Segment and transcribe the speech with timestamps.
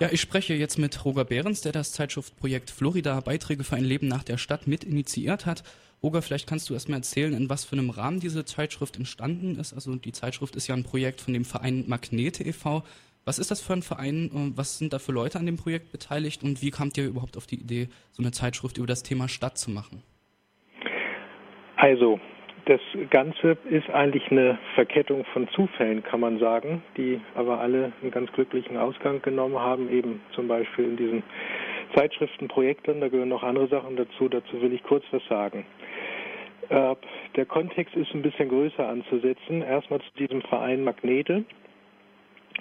[0.00, 4.08] Ja, ich spreche jetzt mit Roger Behrens, der das Zeitschriftprojekt Florida Beiträge für ein Leben
[4.08, 5.62] nach der Stadt mit initiiert hat.
[6.02, 9.72] Roger, vielleicht kannst du erstmal erzählen, in was für einem Rahmen diese Zeitschrift entstanden ist.
[9.72, 12.82] Also die Zeitschrift ist ja ein Projekt von dem Verein Magnete e.V.
[13.24, 14.52] Was ist das für ein Verein?
[14.56, 17.46] Was sind da für Leute an dem Projekt beteiligt und wie kamt ihr überhaupt auf
[17.46, 20.02] die Idee, so eine Zeitschrift über das Thema Stadt zu machen?
[21.76, 22.18] Also,
[22.66, 28.10] das Ganze ist eigentlich eine Verkettung von Zufällen, kann man sagen, die aber alle einen
[28.10, 31.22] ganz glücklichen Ausgang genommen haben, eben zum Beispiel in diesen
[31.94, 35.66] Zeitschriftenprojekten, da gehören noch andere Sachen dazu, dazu will ich kurz was sagen.
[36.70, 36.96] Äh,
[37.36, 39.62] der Kontext ist ein bisschen größer anzusetzen.
[39.62, 41.44] Erstmal zu diesem Verein Magnete.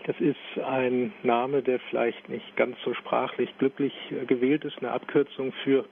[0.06, 4.92] Das ist ein Name, der vielleicht nicht ganz so sprachlich glücklich äh, gewählt ist, eine
[4.92, 5.86] Abkürzung für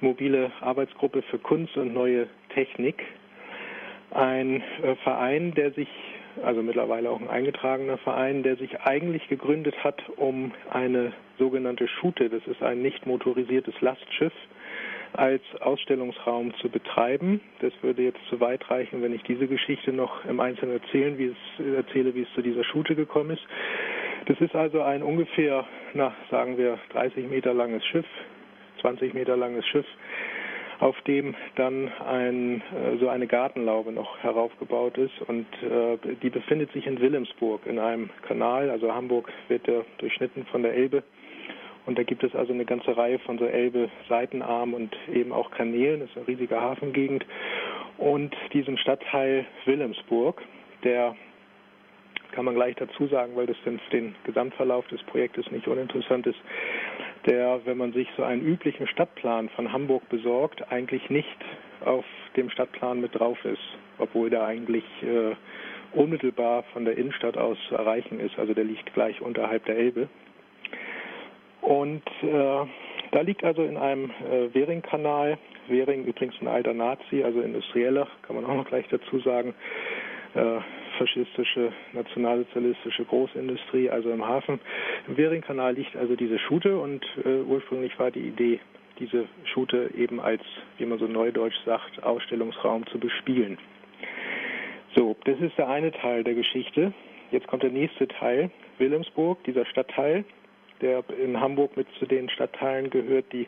[0.00, 3.04] mobile Arbeitsgruppe für Kunst und neue Technik
[4.10, 5.88] ein äh, Verein, der sich,
[6.44, 12.28] also mittlerweile auch ein eingetragener Verein, der sich eigentlich gegründet hat, um eine sogenannte Schute,
[12.28, 14.32] das ist ein nicht motorisiertes Lastschiff,
[15.12, 17.40] als Ausstellungsraum zu betreiben.
[17.60, 21.26] Das würde jetzt zu weit reichen, wenn ich diese Geschichte noch im Einzelnen erzählen, wie
[21.26, 23.42] es, erzähle, wie es zu dieser Schute gekommen ist.
[24.26, 28.06] Das ist also ein ungefähr, na, sagen wir, 30 Meter langes Schiff,
[28.80, 29.86] 20 Meter langes Schiff,
[30.80, 36.72] auf dem dann ein, äh, so eine Gartenlaube noch heraufgebaut ist und äh, die befindet
[36.72, 38.70] sich in Wilhelmsburg in einem Kanal.
[38.70, 41.02] Also Hamburg wird ja durchschnitten von der Elbe
[41.86, 46.00] und da gibt es also eine ganze Reihe von so Elbe-Seitenarmen und eben auch Kanälen.
[46.00, 47.26] Das ist eine riesige Hafengegend
[47.98, 50.42] und diesem Stadtteil Wilhelmsburg,
[50.82, 51.14] der
[52.32, 56.38] kann man gleich dazu sagen, weil das für den Gesamtverlauf des Projektes nicht uninteressant ist,
[57.26, 61.28] der, wenn man sich so einen üblichen Stadtplan von Hamburg besorgt, eigentlich nicht
[61.84, 62.04] auf
[62.36, 63.62] dem Stadtplan mit drauf ist,
[63.98, 65.34] obwohl der eigentlich äh,
[65.92, 68.38] unmittelbar von der Innenstadt aus zu erreichen ist.
[68.38, 70.08] Also der liegt gleich unterhalb der Elbe.
[71.62, 72.66] Und äh,
[73.12, 78.36] da liegt also in einem äh, Währingkanal, Währing übrigens ein alter Nazi, also industrieller, kann
[78.36, 79.54] man auch noch gleich dazu sagen,
[80.34, 80.60] äh,
[81.00, 84.60] faschistische, nationalsozialistische Großindustrie, also im Hafen.
[85.08, 88.60] Im Währingkanal liegt also diese Schute und äh, ursprünglich war die Idee,
[88.98, 90.42] diese Schute eben als,
[90.76, 93.56] wie man so neudeutsch sagt, Ausstellungsraum zu bespielen.
[94.94, 96.92] So, das ist der eine Teil der Geschichte.
[97.30, 100.24] Jetzt kommt der nächste Teil, Wilhelmsburg, dieser Stadtteil,
[100.82, 103.46] der in Hamburg mit zu den Stadtteilen gehört, die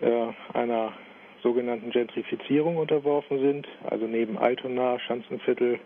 [0.00, 0.94] äh, einer
[1.42, 5.78] sogenannten Gentrifizierung unterworfen sind, also neben Altona, Schanzenviertel,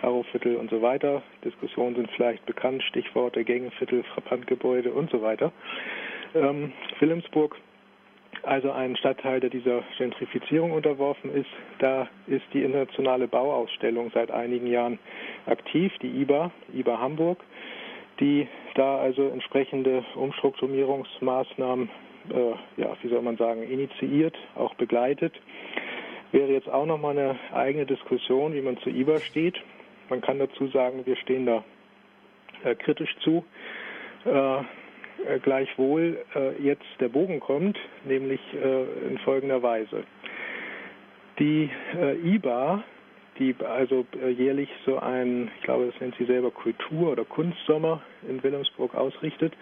[0.00, 1.22] Karoviertel und so weiter.
[1.44, 5.52] Diskussionen sind vielleicht bekannt, Stichworte Gängeviertel, Frappantgebäude und so weiter.
[6.34, 7.56] Ähm, Wilhelmsburg,
[8.42, 11.50] also ein Stadtteil, der dieser Gentrifizierung unterworfen ist.
[11.78, 14.98] Da ist die internationale Bauausstellung seit einigen Jahren
[15.46, 17.44] aktiv, die IBA, IBA Hamburg,
[18.20, 21.88] die da also entsprechende Umstrukturierungsmaßnahmen,
[22.30, 25.34] äh, ja, wie soll man sagen, initiiert, auch begleitet
[26.32, 29.56] wäre jetzt auch nochmal eine eigene Diskussion, wie man zu IBA steht.
[30.08, 31.64] Man kann dazu sagen, wir stehen da
[32.64, 33.44] äh, kritisch zu.
[34.24, 34.62] Äh,
[35.26, 40.04] äh, gleichwohl äh, jetzt der Bogen kommt, nämlich äh, in folgender Weise.
[41.38, 41.70] Die
[42.24, 42.82] IBA,
[43.38, 44.04] die also
[44.36, 49.52] jährlich so ein, ich glaube, das nennt sie selber Kultur- oder Kunstsommer in Wilhelmsburg ausrichtet,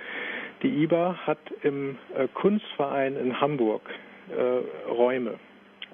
[0.62, 1.98] die IBA hat im
[2.32, 3.82] Kunstverein in Hamburg
[4.88, 5.34] Räume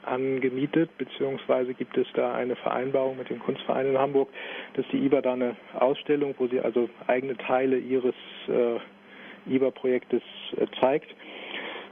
[0.05, 4.29] angemietet, beziehungsweise gibt es da eine Vereinbarung mit dem Kunstverein in Hamburg,
[4.75, 8.15] dass die IBA da eine Ausstellung, wo sie also eigene Teile ihres
[8.49, 10.23] äh, IBA-Projektes
[10.57, 11.11] äh, zeigt,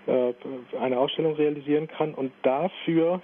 [0.07, 0.33] äh,
[0.81, 2.15] eine Ausstellung realisieren kann.
[2.15, 3.21] Und dafür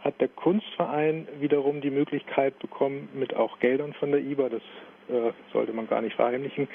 [0.00, 4.62] hat der Kunstverein wiederum die Möglichkeit bekommen, mit auch Geldern von der IBA, das
[5.08, 6.68] äh, sollte man gar nicht verheimlichen,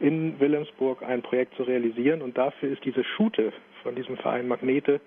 [0.00, 2.22] in Wilhelmsburg ein Projekt zu realisieren.
[2.22, 3.52] Und dafür ist diese Schute
[3.82, 5.00] von diesem Verein Magnete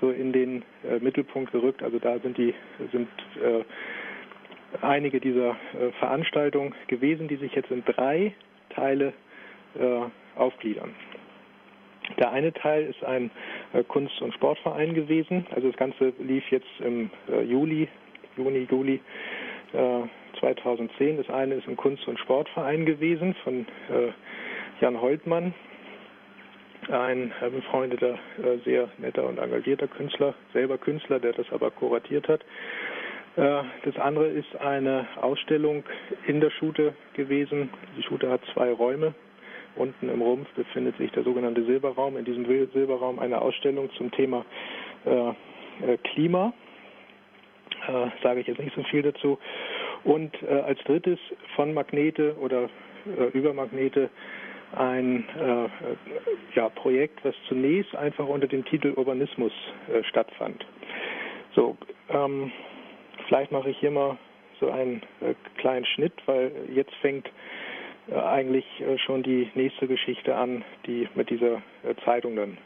[0.00, 1.82] so in den äh, Mittelpunkt gerückt.
[1.82, 2.54] Also da sind die
[2.92, 3.08] sind
[3.42, 3.64] äh,
[4.82, 8.34] einige dieser äh, Veranstaltungen gewesen, die sich jetzt in drei
[8.70, 9.12] Teile
[9.78, 10.94] äh, aufgliedern.
[12.18, 13.30] Der eine Teil ist ein
[13.72, 15.46] äh, Kunst- und Sportverein gewesen.
[15.54, 17.88] Also das Ganze lief jetzt im äh, Juli,
[18.36, 19.00] Juni, Juli
[20.40, 21.18] 2010.
[21.18, 23.66] Das eine ist ein Kunst- und Sportverein gewesen von
[24.80, 25.54] Jan Holtmann,
[26.90, 32.42] ein befreundeter, äh, sehr netter und engagierter Künstler, selber Künstler, der das aber kuratiert hat.
[33.36, 35.84] Äh, das andere ist eine Ausstellung
[36.26, 37.70] in der Schute gewesen.
[37.96, 39.14] Die Schute hat zwei Räume.
[39.76, 42.16] Unten im Rumpf befindet sich der sogenannte Silberraum.
[42.16, 44.44] In diesem Silberraum eine Ausstellung zum Thema
[45.04, 46.52] äh, Klima.
[48.22, 49.38] Sage ich jetzt nicht so viel dazu.
[50.04, 51.18] Und als drittes
[51.56, 52.68] von Magnete oder
[53.32, 54.10] über Magnete
[54.76, 55.68] ein äh,
[56.54, 59.52] ja, Projekt, was zunächst einfach unter dem Titel Urbanismus
[59.92, 60.64] äh, stattfand.
[61.54, 61.76] So,
[62.08, 62.52] ähm,
[63.26, 64.16] vielleicht mache ich hier mal
[64.60, 67.30] so einen äh, kleinen Schnitt, weil jetzt fängt
[68.08, 72.58] äh, eigentlich äh, schon die nächste Geschichte an, die mit dieser äh, Zeitung dann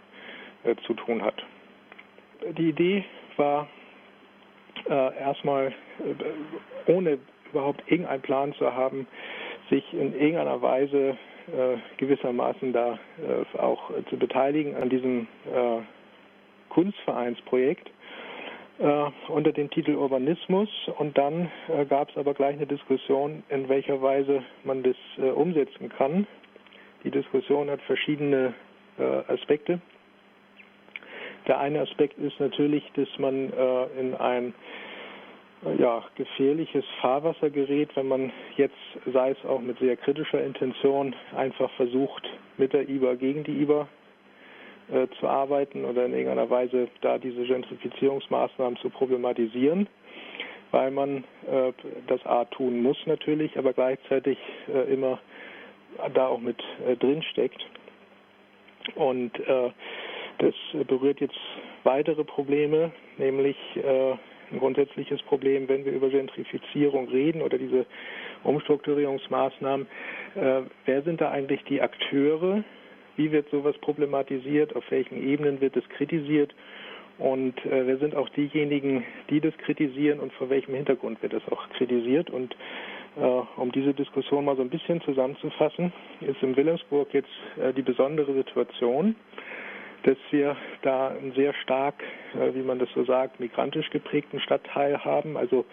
[0.87, 1.45] zu tun hat.
[2.57, 3.05] Die Idee
[3.37, 3.69] war
[4.89, 5.75] erstmal,
[6.87, 7.19] ohne
[7.51, 9.07] überhaupt irgendeinen Plan zu haben,
[9.69, 11.19] sich in irgendeiner Weise
[11.99, 12.99] gewissermaßen da
[13.59, 15.27] auch zu beteiligen an diesem
[16.71, 17.91] Kunstvereinsprojekt
[18.79, 20.69] äh, unter dem Titel Urbanismus
[20.99, 25.31] und dann äh, gab es aber gleich eine Diskussion, in welcher Weise man das äh,
[25.31, 26.27] umsetzen kann.
[27.05, 28.55] Die Diskussion hat verschiedene
[28.99, 29.81] äh, Aspekte.
[31.47, 34.53] Der eine Aspekt ist natürlich, dass man äh, in ein äh,
[35.79, 38.75] ja, gefährliches Fahrwasser gerät, wenn man jetzt,
[39.13, 43.89] sei es auch mit sehr kritischer Intention, einfach versucht, mit der IBA gegen die IBA
[44.93, 49.89] äh, zu arbeiten oder in irgendeiner Weise da diese Gentrifizierungsmaßnahmen zu problematisieren,
[50.71, 51.73] weil man äh,
[52.07, 54.39] das A tun muss natürlich, aber gleichzeitig
[54.69, 55.19] äh, immer
[56.13, 57.65] da auch mit äh, drin steckt.
[58.97, 59.71] Und äh,
[60.39, 60.55] das
[60.87, 61.39] berührt jetzt
[61.85, 64.17] weitere Probleme, nämlich äh,
[64.53, 67.87] ein grundsätzliches Problem, wenn wir über Gentrifizierung reden oder diese
[68.43, 69.87] Umstrukturierungsmaßnahmen.
[70.35, 72.65] Äh, wer sind da eigentlich die Akteure,
[73.17, 74.75] wie wird sowas problematisiert?
[74.75, 76.55] Auf welchen Ebenen wird es kritisiert?
[77.19, 81.47] Und äh, wer sind auch diejenigen, die das kritisieren und vor welchem Hintergrund wird das
[81.51, 82.29] auch kritisiert?
[82.31, 82.57] Und
[83.17, 87.29] äh, um diese Diskussion mal so ein bisschen zusammenzufassen, ist in Wilhelmsburg jetzt
[87.61, 89.15] äh, die besondere Situation,
[90.05, 91.95] dass wir da einen sehr stark,
[92.35, 95.37] äh, wie man das so sagt, migrantisch geprägten Stadtteil haben.
[95.37, 95.65] Also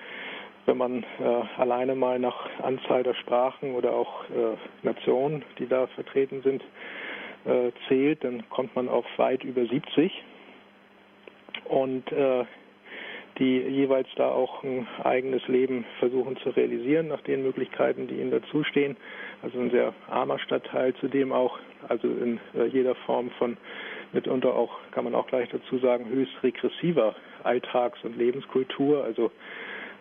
[0.65, 5.87] wenn man äh, alleine mal nach Anzahl der Sprachen oder auch äh, Nationen, die da
[5.87, 6.63] vertreten sind,
[7.45, 10.11] äh, zählt, dann kommt man auf weit über 70
[11.65, 12.45] und äh,
[13.39, 18.31] die jeweils da auch ein eigenes Leben versuchen zu realisieren nach den Möglichkeiten, die ihnen
[18.31, 18.97] dazustehen.
[19.41, 21.57] Also ein sehr armer Stadtteil, zudem auch
[21.87, 23.57] also in äh, jeder Form von
[24.13, 29.31] mitunter auch, kann man auch gleich dazu sagen, höchst regressiver Alltags- und Lebenskultur, also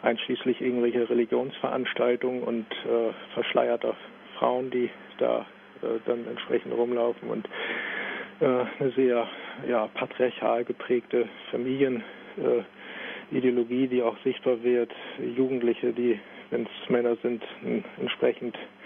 [0.02, 3.94] einschließlich irgendwelche Religionsveranstaltungen und äh, verschleierter
[4.38, 5.46] Frauen, die da
[5.82, 7.48] äh, dann entsprechend rumlaufen und
[8.40, 9.26] äh, eine sehr
[9.68, 14.90] ja, patriarchal geprägte Familienideologie, die auch sichtbar wird,
[15.36, 16.18] Jugendliche, die,
[16.50, 17.42] wenn es Männer sind,
[17.98, 18.79] entsprechend äh,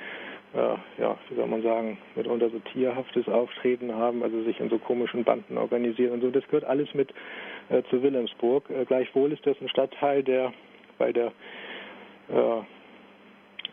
[0.54, 5.24] ja, wie soll man sagen, mitunter so tierhaftes Auftreten haben, also sich in so komischen
[5.24, 6.30] Banden organisieren und so.
[6.30, 7.12] Das gehört alles mit
[7.70, 8.70] äh, zu Wilhelmsburg.
[8.70, 10.52] Äh, gleichwohl ist das ein Stadtteil, der
[10.98, 11.32] bei der
[12.28, 12.62] äh,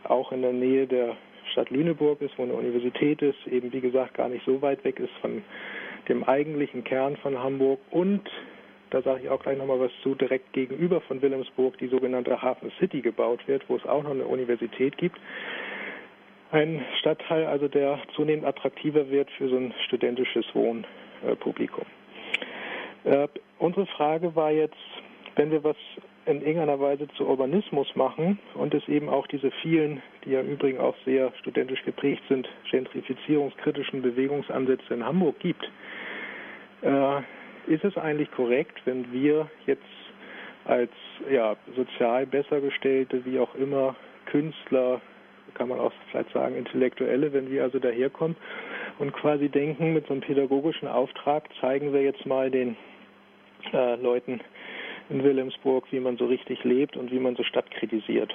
[0.08, 1.16] auch in der Nähe der
[1.52, 5.00] Stadt Lüneburg ist, wo eine Universität ist, eben wie gesagt gar nicht so weit weg
[5.00, 5.44] ist von
[6.10, 8.28] dem eigentlichen Kern von Hamburg und
[8.90, 12.72] da sage ich auch gleich nochmal was zu, direkt gegenüber von Wilhelmsburg die sogenannte Hafen
[12.80, 15.18] City gebaut wird, wo es auch noch eine Universität gibt.
[16.52, 21.86] Ein Stadtteil, also der zunehmend attraktiver wird für so ein studentisches Wohnpublikum.
[23.06, 23.28] Äh,
[23.58, 24.76] unsere Frage war jetzt,
[25.38, 25.78] wenn wir was
[26.26, 30.82] in irgendeiner Weise zu Urbanismus machen und es eben auch diese vielen, die ja übrigens
[30.82, 35.64] auch sehr studentisch geprägt sind, gentrifizierungskritischen Bewegungsansätze in Hamburg gibt,
[36.82, 37.20] äh,
[37.68, 39.84] ist es eigentlich korrekt, wenn wir jetzt
[40.66, 40.92] als
[41.32, 45.02] ja, sozial besser gestellte, wie auch immer, Künstler,
[45.54, 48.36] kann man auch vielleicht sagen, Intellektuelle, wenn wir also daherkommen
[49.00, 52.76] und quasi denken, mit so einem pädagogischen Auftrag zeigen wir jetzt mal den
[53.74, 54.42] äh, Leuten,
[55.12, 58.34] in Wilhelmsburg, wie man so richtig lebt und wie man so Stadt kritisiert.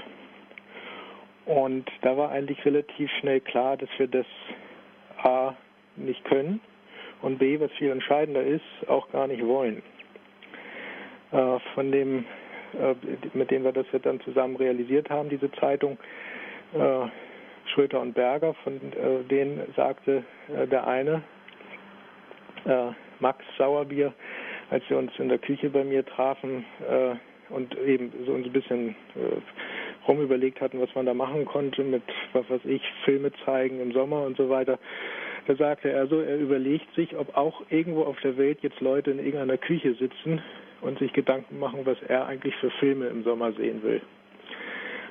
[1.47, 4.27] Und da war eigentlich relativ schnell klar, dass wir das
[5.23, 5.55] A
[5.97, 6.61] nicht können
[7.23, 9.83] und B, was viel entscheidender ist, auch gar nicht wollen.
[11.33, 12.25] Äh, von dem,
[12.79, 12.95] äh,
[13.33, 15.99] mit dem wir das ja dann zusammen realisiert haben, diese Zeitung,
[17.67, 21.23] Schröter und Berger, von äh, denen sagte äh, der eine,
[22.65, 24.13] äh, Max Sauerbier,
[24.71, 27.15] als wir uns in der Küche bei mir trafen äh,
[27.53, 32.49] und eben so ein bisschen äh, rumüberlegt hatten, was man da machen konnte mit, was
[32.49, 34.79] weiß ich, Filme zeigen im Sommer und so weiter.
[35.47, 39.13] Da sagte er so, er überlegt sich, ob auch irgendwo auf der Welt jetzt Leute
[39.13, 40.43] in irgendeiner Küche sitzen
[40.81, 44.01] und sich Gedanken machen, was er eigentlich für Filme im Sommer sehen will.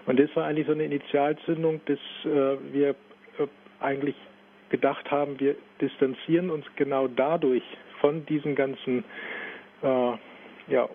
[0.06, 3.48] Und das war eigentlich so eine Initialzündung, dass äh, wir äh,
[3.80, 4.16] eigentlich
[4.70, 7.64] gedacht haben, wir distanzieren uns genau dadurch
[8.02, 9.04] von diesen ganzen
[9.82, 10.12] äh,
[10.68, 10.90] ja,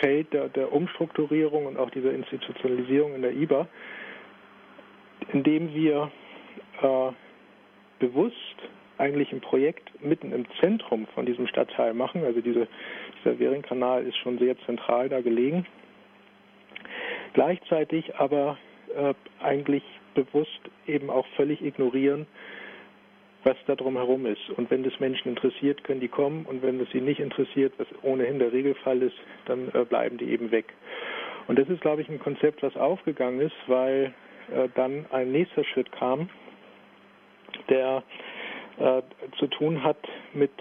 [0.00, 3.66] Feld der, der Umstrukturierung und auch dieser Institutionalisierung in der IBA,
[5.32, 6.10] indem wir
[6.82, 7.12] äh,
[7.98, 8.36] bewusst
[8.98, 12.24] eigentlich ein Projekt mitten im Zentrum von diesem Stadtteil machen.
[12.24, 12.68] Also diese,
[13.18, 15.66] dieser Währingkanal ist schon sehr zentral da gelegen.
[17.32, 18.58] Gleichzeitig aber
[18.94, 19.82] äh, eigentlich
[20.14, 22.26] bewusst eben auch völlig ignorieren,
[23.44, 24.50] was da drumherum ist.
[24.50, 26.44] Und wenn das Menschen interessiert, können die kommen.
[26.46, 30.30] Und wenn es sie nicht interessiert, was ohnehin der Regelfall ist, dann äh, bleiben die
[30.30, 30.72] eben weg.
[31.48, 34.14] Und das ist, glaube ich, ein Konzept, was aufgegangen ist, weil
[34.54, 36.28] äh, dann ein nächster Schritt kam,
[37.68, 38.02] der
[38.78, 39.02] äh,
[39.38, 39.98] zu tun hat
[40.34, 40.52] mit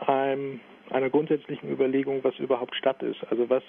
[0.00, 3.22] einem, einer grundsätzlichen Überlegung, was überhaupt Stadt ist.
[3.30, 3.62] Also was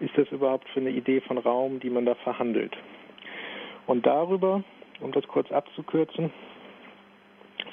[0.00, 2.76] ist das überhaupt für eine Idee von Raum, die man da verhandelt.
[3.86, 4.64] Und darüber,
[5.00, 6.30] um das kurz abzukürzen,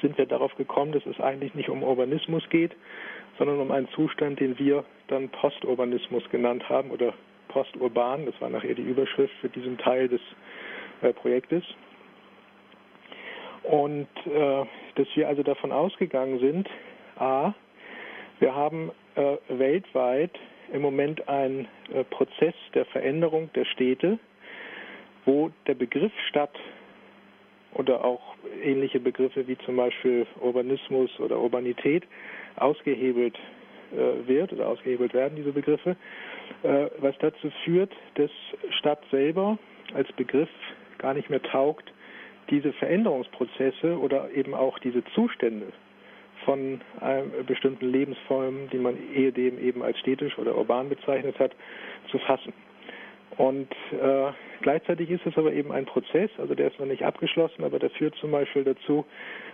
[0.02, 2.76] sind wir darauf gekommen, dass es eigentlich nicht um Urbanismus geht,
[3.38, 7.14] sondern um einen Zustand, den wir dann Posturbanismus genannt haben oder
[7.48, 8.26] Posturban.
[8.26, 10.22] Das war nachher die Überschrift für diesen Teil des
[11.02, 11.64] äh, Projektes.
[13.64, 16.70] Und äh, dass wir also davon ausgegangen sind,
[17.18, 17.54] a,
[18.44, 20.38] wir haben äh, weltweit
[20.74, 24.20] im Moment einen äh, Prozess der Veränderung der Städte,
[25.24, 26.54] wo der Begriff Stadt
[27.72, 32.04] oder auch ähnliche Begriffe wie zum Beispiel Urbanismus oder Urbanität
[32.58, 33.40] ausgehebelt
[33.94, 35.96] äh, wird oder ausgehebelt werden, diese Begriffe,
[36.64, 38.32] äh, was dazu führt, dass
[38.78, 39.58] Stadt selber
[39.94, 40.50] als Begriff
[40.98, 41.94] gar nicht mehr taugt,
[42.50, 45.72] diese Veränderungsprozesse oder eben auch diese Zustände
[46.46, 46.82] von
[47.48, 51.52] bestimmten Lebensformen, die man ehedem eben als städtisch oder urban bezeichnet hat,
[52.10, 52.54] zu fassen.
[53.38, 54.32] Und äh,
[54.62, 57.90] gleichzeitig ist es aber eben ein Prozess, also der ist noch nicht abgeschlossen, aber der
[57.92, 59.06] führt zum Beispiel dazu,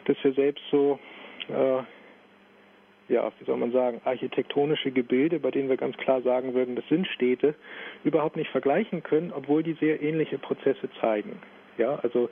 [0.06, 1.00] dass wir selbst so,
[1.48, 6.76] äh, ja, wie soll man sagen, architektonische Gebilde, bei denen wir ganz klar sagen würden,
[6.76, 7.56] das sind Städte,
[8.04, 11.40] überhaupt nicht vergleichen können, obwohl die sehr ähnliche Prozesse zeigen.
[11.78, 12.30] Ja, also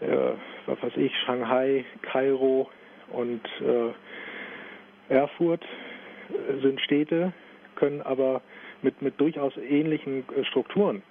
[0.00, 0.32] äh,
[0.66, 2.70] was weiß ich, Shanghai, Kairo
[3.12, 5.64] und äh, Erfurt
[6.62, 7.32] sind Städte,
[7.76, 8.42] können aber
[8.82, 11.02] mit, mit durchaus ähnlichen äh, Strukturen,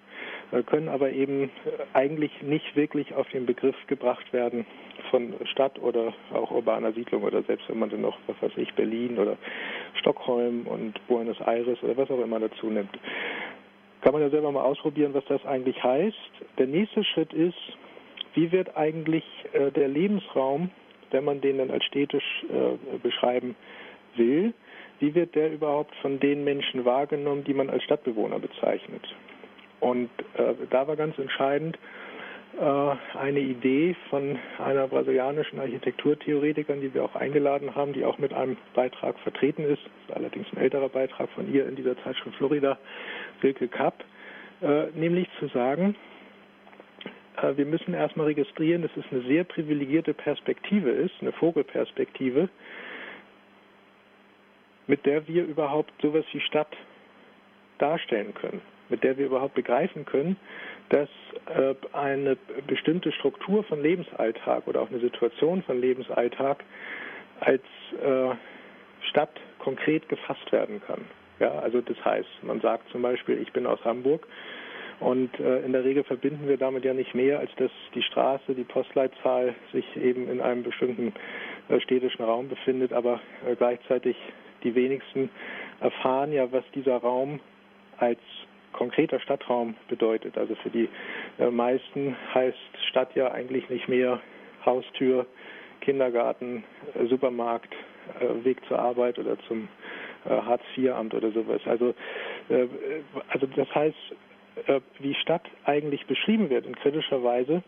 [0.51, 1.49] äh, können aber eben äh,
[1.93, 4.65] eigentlich nicht wirklich auf den Begriff gebracht werden
[5.09, 8.73] von Stadt oder auch urbaner Siedlung oder selbst wenn man dann noch, was weiß ich,
[8.75, 9.37] Berlin oder
[9.95, 12.97] Stockholm und Buenos Aires oder was auch immer dazu nimmt.
[14.01, 16.15] Kann man ja selber mal ausprobieren, was das eigentlich heißt.
[16.57, 17.57] Der nächste Schritt ist,
[18.35, 19.23] wie wird eigentlich
[19.53, 20.69] äh, der Lebensraum,
[21.11, 23.55] wenn man den dann als städtisch äh, beschreiben
[24.15, 24.53] will,
[24.99, 29.03] wie wird der überhaupt von den Menschen wahrgenommen, die man als Stadtbewohner bezeichnet?
[29.79, 31.77] Und äh, da war ganz entscheidend
[32.59, 38.33] äh, eine Idee von einer brasilianischen Architekturtheoretikerin, die wir auch eingeladen haben, die auch mit
[38.33, 42.79] einem Beitrag vertreten ist, ist allerdings ein älterer Beitrag von ihr in dieser Zeitschrift Florida,
[43.41, 44.03] Silke Kapp,
[44.61, 45.95] äh, nämlich zu sagen,
[47.41, 52.49] wir müssen erstmal registrieren, dass es eine sehr privilegierte Perspektive ist, eine Vogelperspektive,
[54.87, 56.75] mit der wir überhaupt sowas wie Stadt
[57.77, 60.37] darstellen können, mit der wir überhaupt begreifen können,
[60.89, 61.09] dass
[61.53, 66.63] äh, eine bestimmte Struktur von Lebensalltag oder auch eine Situation von Lebensalltag
[67.41, 67.63] als
[68.01, 68.35] äh,
[69.09, 71.01] Stadt konkret gefasst werden kann.
[71.39, 74.27] Ja, also das heißt, man sagt zum Beispiel, ich bin aus Hamburg
[74.99, 78.55] und äh, in der Regel verbinden wir damit ja nicht mehr, als dass die Straße,
[78.55, 81.13] die Postleitzahl sich eben in einem bestimmten
[81.69, 84.15] äh, städtischen Raum befindet, aber äh, gleichzeitig
[84.63, 85.29] die wenigsten
[85.79, 87.39] erfahren ja, was dieser Raum
[87.97, 88.19] als
[88.73, 90.37] konkreter Stadtraum bedeutet.
[90.37, 90.89] Also für die
[91.39, 92.57] äh, meisten heißt
[92.89, 94.19] Stadt ja eigentlich nicht mehr
[94.65, 95.25] Haustür,
[95.81, 96.63] Kindergarten,
[96.95, 97.73] äh, Supermarkt,
[98.19, 99.67] äh, Weg zur Arbeit oder zum
[100.25, 101.61] Hartz-IV-Amt oder sowas.
[101.65, 101.93] Also,
[103.29, 103.95] also das heißt,
[104.99, 107.63] wie Stadt eigentlich beschrieben wird in kritischer Weise,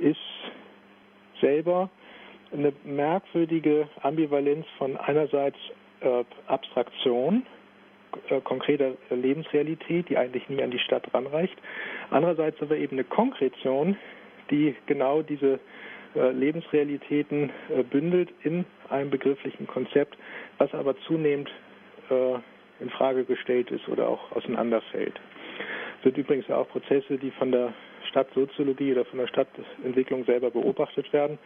[0.00, 0.18] ist
[1.40, 1.90] selber
[2.52, 5.56] eine merkwürdige Ambivalenz von einerseits
[6.00, 7.46] äh, Abstraktion,
[8.28, 11.56] äh, konkreter Lebensrealität, die eigentlich nie an die Stadt ranreicht,
[12.10, 13.96] andererseits aber eben eine Konkretion,
[14.50, 15.58] die genau diese
[16.14, 20.16] äh, Lebensrealitäten äh, bündelt in einem begrifflichen Konzept,
[20.58, 21.50] was aber zunehmend
[22.10, 22.38] äh,
[22.82, 25.18] in Frage gestellt ist oder auch auseinanderfällt.
[25.98, 27.72] Es sind übrigens auch Prozesse, die von der
[28.08, 31.38] Stadtsoziologie oder von der Stadtentwicklung selber beobachtet werden.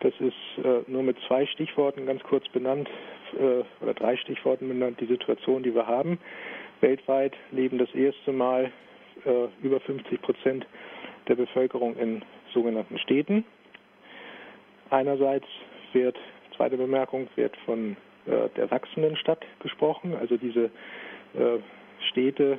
[0.00, 2.88] Das ist äh, nur mit zwei Stichworten ganz kurz benannt
[3.38, 6.18] äh, oder drei Stichworten benannt, die Situation, die wir haben.
[6.80, 8.70] Weltweit leben das erste Mal
[9.24, 10.66] äh, über 50 Prozent
[11.28, 12.22] der Bevölkerung in
[12.52, 13.44] sogenannten Städten.
[14.90, 15.46] Einerseits
[15.92, 16.18] wird,
[16.52, 20.14] zweite Bemerkung, wird von äh, der wachsenden Stadt gesprochen.
[20.14, 20.66] Also diese
[21.34, 21.58] äh,
[22.10, 22.58] Städte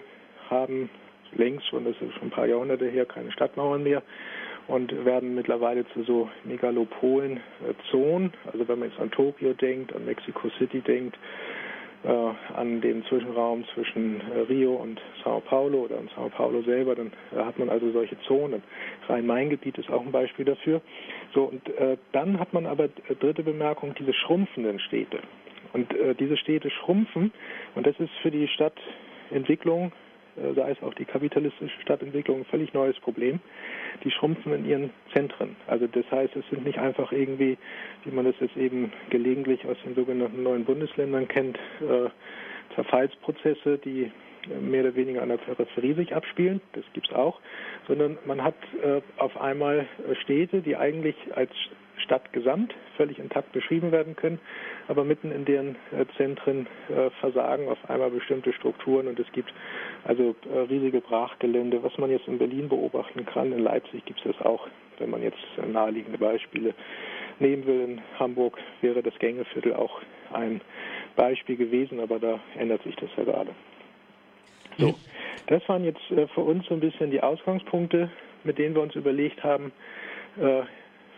[0.49, 0.89] haben
[1.33, 4.03] längst schon, das ist schon ein paar Jahrhunderte her, keine Stadtmauern mehr.
[4.67, 8.33] und werden mittlerweile zu so Megalopolen-Zonen.
[8.51, 11.19] Also wenn man jetzt an Tokio denkt, an Mexico City denkt, äh,
[12.09, 17.11] an den Zwischenraum zwischen äh, Rio und Sao Paulo oder in Sao Paulo selber, dann
[17.35, 18.61] äh, hat man also solche Zonen.
[19.07, 20.81] Rhein-Main-Gebiet ist auch ein Beispiel dafür.
[21.33, 25.19] So, und äh, dann hat man aber äh, dritte Bemerkung, diese schrumpfenden Städte.
[25.71, 27.31] Und äh, diese Städte schrumpfen
[27.75, 30.02] und das ist für die Stadtentwicklung äh,
[30.55, 33.39] sei es auch die kapitalistische Stadtentwicklung, ein völlig neues Problem.
[34.03, 35.55] Die schrumpfen in ihren Zentren.
[35.67, 37.57] Also das heißt, es sind nicht einfach irgendwie,
[38.03, 42.09] wie man das jetzt eben gelegentlich aus den sogenannten neuen Bundesländern kennt, äh,
[42.75, 44.11] Zerfallsprozesse, die
[44.61, 47.39] mehr oder weniger an der Peripherie sich abspielen, das gibt es auch,
[47.87, 49.85] sondern man hat äh, auf einmal
[50.21, 51.51] Städte, die eigentlich als
[51.97, 54.39] Stadtgesamt völlig intakt beschrieben werden können,
[54.87, 59.53] aber mitten in deren äh, Zentren äh, versagen auf einmal bestimmte Strukturen und es gibt
[60.03, 63.51] also äh, riesige Brachgelände, was man jetzt in Berlin beobachten kann.
[63.51, 64.67] In Leipzig gibt es das auch,
[64.99, 65.37] wenn man jetzt
[65.71, 66.73] naheliegende Beispiele
[67.39, 67.81] nehmen will.
[67.81, 70.01] In Hamburg wäre das Gängeviertel auch
[70.33, 70.61] ein
[71.15, 73.51] Beispiel gewesen, aber da ändert sich das ja gerade.
[74.77, 74.95] So,
[75.47, 78.09] das waren jetzt für uns so ein bisschen die Ausgangspunkte,
[78.43, 79.71] mit denen wir uns überlegt haben,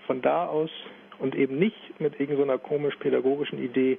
[0.08, 0.70] von da aus
[1.20, 3.98] und eben nicht mit irgendeiner komisch-pädagogischen Idee,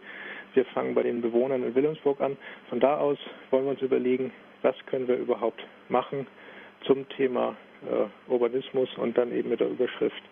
[0.55, 2.37] wir fangen bei den Bewohnern in Wilhelmsburg an.
[2.69, 3.19] Von da aus
[3.51, 4.33] wollen wir uns überlegen,
[4.63, 6.27] was können wir überhaupt machen
[6.83, 10.23] zum Thema äh, Urbanismus und dann eben mit der Überschrift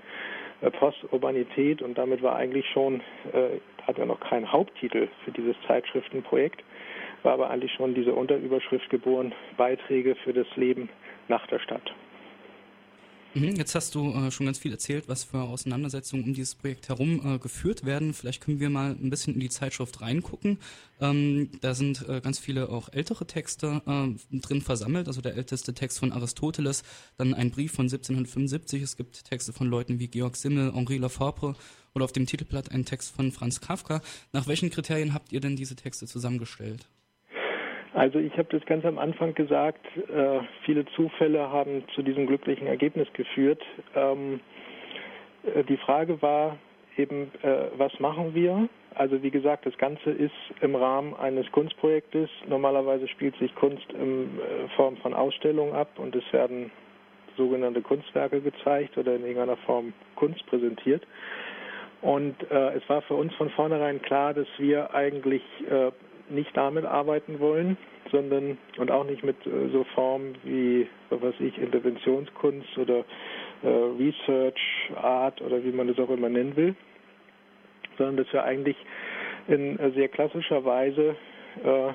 [0.60, 3.00] äh, Posturbanität und damit war eigentlich schon,
[3.32, 6.62] äh, hat er noch keinen Haupttitel für dieses Zeitschriftenprojekt,
[7.22, 10.88] war aber eigentlich schon diese Unterüberschrift geboren, Beiträge für das Leben
[11.28, 11.92] nach der Stadt.
[13.36, 16.88] Mhm, jetzt hast du äh, schon ganz viel erzählt, was für Auseinandersetzungen um dieses Projekt
[16.88, 18.14] herum äh, geführt werden.
[18.14, 20.58] Vielleicht können wir mal ein bisschen in die Zeitschrift reingucken.
[21.00, 25.08] Ähm, da sind äh, ganz viele auch ältere Texte äh, drin versammelt.
[25.08, 26.84] Also der älteste Text von Aristoteles,
[27.16, 28.80] dann ein Brief von 1775.
[28.82, 31.56] Es gibt Texte von Leuten wie Georg Simmel, Henri Lafavre
[31.92, 34.00] oder auf dem Titelblatt ein Text von Franz Kafka.
[34.32, 36.86] Nach welchen Kriterien habt ihr denn diese Texte zusammengestellt?
[37.94, 42.66] Also ich habe das ganz am Anfang gesagt, äh, viele Zufälle haben zu diesem glücklichen
[42.66, 43.62] Ergebnis geführt.
[43.94, 44.40] Ähm,
[45.44, 46.58] äh, die Frage war
[46.96, 48.68] eben, äh, was machen wir?
[48.96, 52.28] Also wie gesagt, das Ganze ist im Rahmen eines Kunstprojektes.
[52.48, 56.72] Normalerweise spielt sich Kunst in äh, Form von Ausstellungen ab und es werden
[57.36, 61.06] sogenannte Kunstwerke gezeigt oder in irgendeiner Form Kunst präsentiert.
[62.02, 65.90] Und äh, es war für uns von vornherein klar, dass wir eigentlich äh,
[66.28, 67.76] nicht damit arbeiten wollen,
[68.10, 73.04] sondern und auch nicht mit äh, so Formen wie, was ich, Interventionskunst oder
[73.62, 76.74] äh, Research Art oder wie man das auch immer nennen will,
[77.98, 78.76] sondern dass wir eigentlich
[79.48, 81.16] in äh, sehr klassischer Weise
[81.62, 81.92] äh,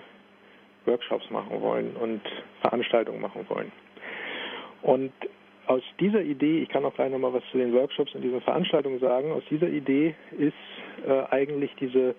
[0.86, 2.22] Workshops machen wollen und
[2.62, 3.72] Veranstaltungen machen wollen.
[4.82, 5.12] Und
[5.68, 9.00] aus dieser Idee, ich kann auch gleich nochmal was zu den Workshops und diesen Veranstaltungen
[9.00, 10.54] sagen, aus dieser Idee ist
[11.08, 12.16] äh, eigentlich diese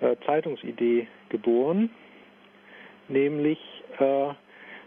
[0.00, 1.90] äh, Zeitungsidee geboren.
[3.08, 3.58] Nämlich
[3.98, 4.28] äh,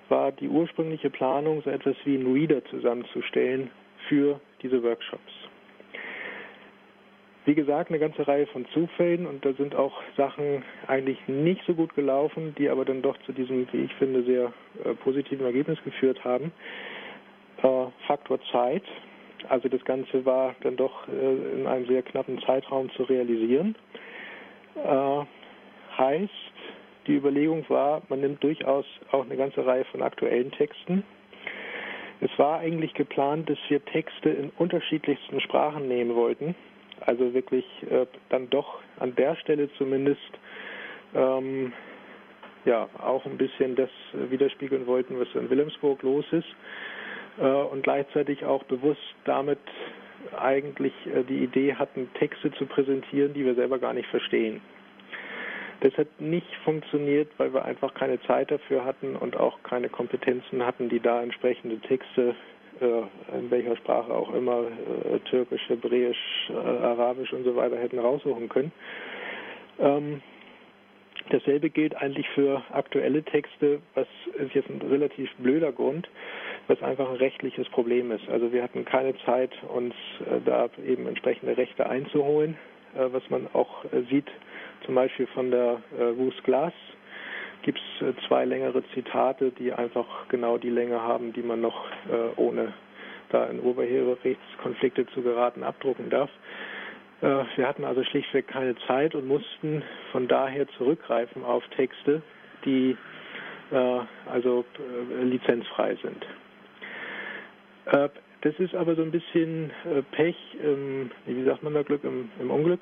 [0.09, 3.71] war die ursprüngliche Planung, so etwas wie einen Reader zusammenzustellen
[4.07, 5.31] für diese Workshops.
[7.45, 11.73] Wie gesagt, eine ganze Reihe von Zufällen und da sind auch Sachen eigentlich nicht so
[11.73, 15.79] gut gelaufen, die aber dann doch zu diesem, wie ich finde, sehr äh, positiven Ergebnis
[15.83, 16.51] geführt haben.
[17.63, 18.83] Äh, Faktor Zeit.
[19.49, 23.75] Also das Ganze war dann doch äh, in einem sehr knappen Zeitraum zu realisieren.
[24.75, 25.25] Äh,
[25.97, 26.31] heißt,
[27.07, 31.03] die Überlegung war, man nimmt durchaus auch eine ganze Reihe von aktuellen Texten.
[32.21, 36.55] Es war eigentlich geplant, dass wir Texte in unterschiedlichsten Sprachen nehmen wollten.
[36.99, 40.31] Also wirklich äh, dann doch an der Stelle zumindest
[41.15, 41.73] ähm,
[42.65, 46.55] ja auch ein bisschen das widerspiegeln wollten, was in Wilhelmsburg los ist.
[47.39, 49.59] Äh, und gleichzeitig auch bewusst damit
[50.37, 54.61] eigentlich äh, die Idee hatten, Texte zu präsentieren, die wir selber gar nicht verstehen.
[55.81, 60.63] Das hat nicht funktioniert, weil wir einfach keine Zeit dafür hatten und auch keine Kompetenzen
[60.63, 62.35] hatten, die da entsprechende Texte,
[62.79, 68.47] äh, in welcher Sprache auch immer, äh, türkisch, hebräisch, arabisch und so weiter hätten raussuchen
[68.49, 68.71] können.
[69.79, 70.21] Ähm,
[71.29, 74.07] Dasselbe gilt eigentlich für aktuelle Texte, was
[74.37, 76.09] ist jetzt ein relativ blöder Grund,
[76.67, 78.27] was einfach ein rechtliches Problem ist.
[78.29, 82.57] Also wir hatten keine Zeit, uns äh, da eben entsprechende Rechte einzuholen,
[82.95, 84.27] äh, was man auch äh, sieht
[84.85, 85.77] zum Beispiel von der
[86.17, 86.73] Ruth Glass
[87.61, 91.85] gibt es zwei längere Zitate, die einfach genau die Länge haben, die man noch
[92.37, 92.73] ohne
[93.29, 96.31] da in Urheberrechtskonflikte zu geraten abdrucken darf.
[97.19, 102.23] Wir hatten also schlichtweg keine Zeit und mussten von daher zurückgreifen auf Texte,
[102.65, 102.97] die
[104.25, 104.65] also
[105.21, 106.25] lizenzfrei sind.
[108.41, 112.29] Das ist aber so ein bisschen äh, Pech, ähm, wie sagt man da Glück im,
[112.39, 112.81] im Unglück,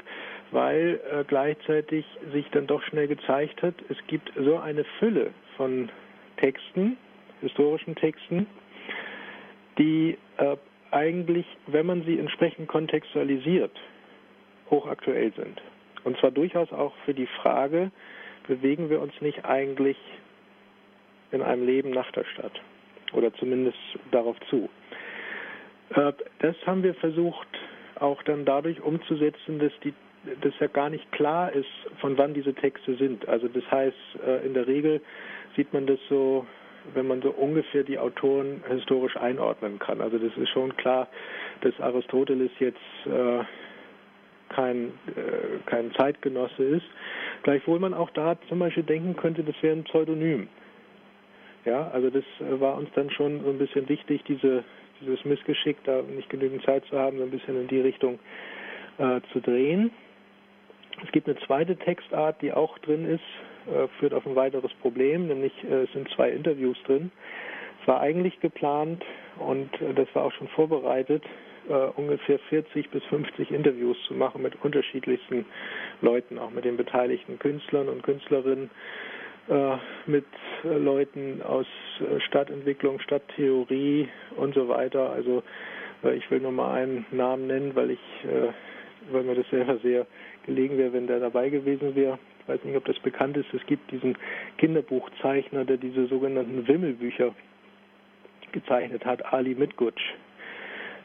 [0.51, 5.89] weil äh, gleichzeitig sich dann doch schnell gezeigt hat, es gibt so eine Fülle von
[6.37, 6.97] Texten,
[7.41, 8.47] historischen Texten,
[9.77, 10.55] die äh,
[10.91, 13.77] eigentlich, wenn man sie entsprechend kontextualisiert,
[14.69, 15.61] hochaktuell sind.
[16.03, 17.91] Und zwar durchaus auch für die Frage,
[18.47, 19.97] bewegen wir uns nicht eigentlich
[21.31, 22.59] in einem Leben nach der Stadt
[23.13, 23.77] oder zumindest
[24.11, 24.69] darauf zu.
[25.95, 27.47] Äh, das haben wir versucht
[27.99, 29.93] auch dann dadurch umzusetzen, dass die
[30.41, 31.69] dass ja gar nicht klar ist,
[32.01, 33.25] von wann diese Texte sind.
[33.29, 33.95] Also das heißt,
[34.27, 35.01] äh, in der Regel
[35.55, 36.45] sieht man das so,
[36.93, 40.01] wenn man so ungefähr die Autoren historisch einordnen kann.
[40.01, 41.07] Also das ist schon klar,
[41.61, 43.45] dass Aristoteles jetzt äh,
[44.49, 44.91] kein,
[45.67, 46.85] kein Zeitgenosse ist.
[47.43, 50.49] Gleichwohl man auch da zum Beispiel denken könnte, das wäre ein Pseudonym.
[51.63, 54.65] Ja, also das war uns dann schon so ein bisschen wichtig, diese
[55.01, 58.19] dieses Missgeschick, da nicht genügend Zeit zu haben, so ein bisschen in die Richtung
[58.97, 59.91] äh, zu drehen.
[61.03, 63.21] Es gibt eine zweite Textart, die auch drin ist,
[63.73, 67.11] äh, führt auf ein weiteres Problem, nämlich äh, es sind zwei Interviews drin.
[67.81, 69.03] Es war eigentlich geplant
[69.37, 71.23] und äh, das war auch schon vorbereitet,
[71.69, 75.45] äh, ungefähr 40 bis 50 Interviews zu machen mit unterschiedlichsten
[76.01, 78.69] Leuten, auch mit den beteiligten Künstlern und Künstlerinnen
[80.05, 80.25] mit
[80.63, 81.65] äh, Leuten aus
[81.99, 85.09] äh, Stadtentwicklung, Stadttheorie und so weiter.
[85.09, 85.43] Also
[86.15, 87.99] ich will nur mal einen Namen nennen, weil ich,
[89.11, 90.07] weil mir das selber sehr
[90.45, 92.17] gelegen wäre, wenn der dabei gewesen wäre.
[92.41, 93.53] Ich weiß nicht, ob das bekannt ist.
[93.53, 94.17] Es gibt diesen
[94.59, 97.35] Kinderbuchzeichner, der diese sogenannten Wimmelbücher
[98.53, 100.13] gezeichnet hat, Ali Mitgutsch.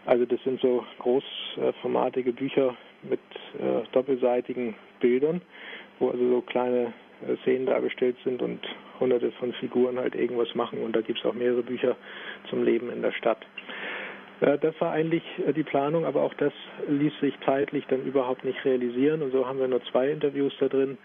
[0.07, 3.20] Also das sind so großformatige Bücher mit
[3.59, 5.40] äh, doppelseitigen Bildern,
[5.99, 6.92] wo also so kleine äh,
[7.43, 8.61] Szenen dargestellt sind und
[9.01, 10.81] hunderte von Figuren halt irgendwas machen.
[10.83, 11.97] Und da gibt es auch mehrere Bücher
[12.51, 13.45] zum Leben in der Stadt.
[14.41, 16.53] Äh, das war eigentlich äh, die Planung, aber auch das
[16.89, 19.23] ließ sich zeitlich dann überhaupt nicht realisieren.
[19.23, 20.99] Und so haben wir nur zwei Interviews da drin,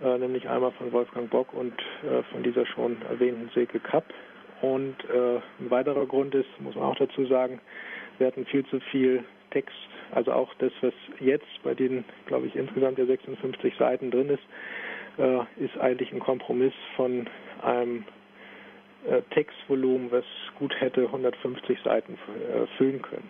[0.00, 1.72] nämlich einmal von Wolfgang Bock und
[2.30, 4.04] von dieser schon erwähnten Silke Kapp.
[4.60, 7.62] Und ein weiterer Grund ist, muss man auch dazu sagen,
[8.18, 9.74] wir hatten viel zu viel Text,
[10.12, 14.42] also auch das, was jetzt bei den, glaube ich, insgesamt ja 56 Seiten drin ist,
[15.18, 17.28] äh, ist eigentlich ein Kompromiss von
[17.62, 18.04] einem
[19.08, 20.24] äh, Textvolumen, was
[20.58, 23.28] gut hätte 150 Seiten äh, füllen können.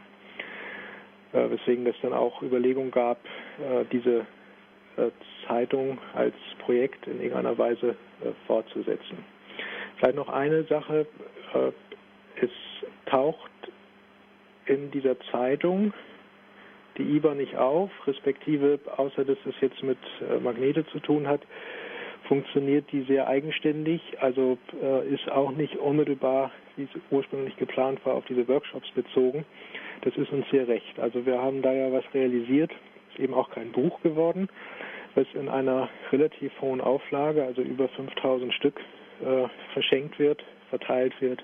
[1.32, 3.18] Äh, weswegen es dann auch Überlegungen gab,
[3.58, 4.26] äh, diese
[5.46, 7.96] Zeitung als Projekt in irgendeiner Weise
[8.46, 9.18] fortzusetzen.
[9.98, 11.06] Vielleicht noch eine Sache.
[12.40, 12.48] es
[13.04, 13.50] taucht
[14.64, 15.92] in dieser Zeitung
[16.98, 21.40] die IBA nicht auf, respektive, außer dass es jetzt mit äh, Magnete zu tun hat,
[22.26, 28.14] funktioniert die sehr eigenständig, also äh, ist auch nicht unmittelbar, wie es ursprünglich geplant war,
[28.14, 29.44] auf diese Workshops bezogen.
[30.02, 30.98] Das ist uns sehr recht.
[30.98, 32.72] Also wir haben da ja was realisiert,
[33.10, 34.48] ist eben auch kein Buch geworden,
[35.14, 38.80] was in einer relativ hohen Auflage, also über 5000 Stück,
[39.22, 41.42] äh, verschenkt wird, verteilt wird,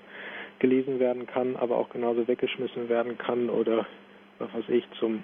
[0.59, 3.87] gelesen werden kann, aber auch genauso weggeschmissen werden kann oder
[4.39, 5.23] was weiß ich zum